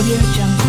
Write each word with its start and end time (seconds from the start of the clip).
Audio 0.00 0.16
Jungle. 0.32 0.59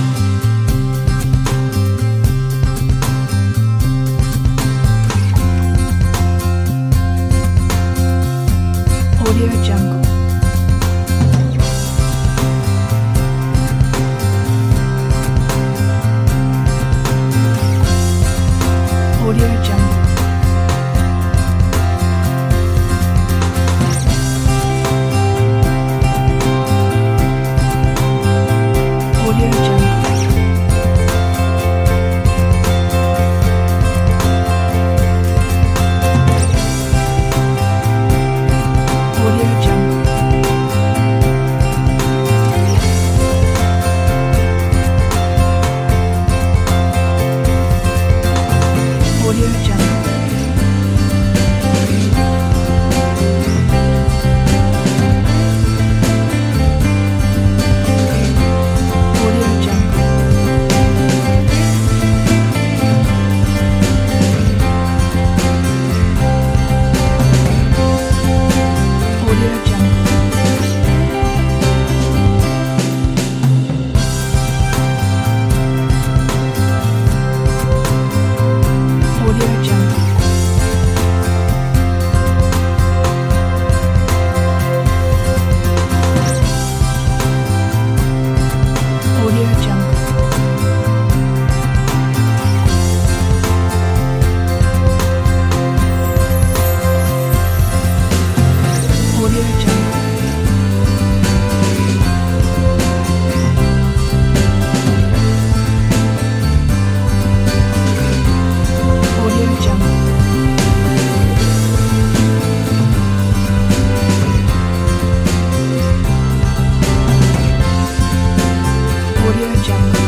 Audio 119.42 119.64
Jungle. 119.64 120.01